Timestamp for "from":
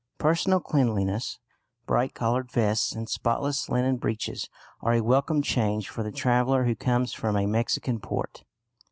7.13-7.37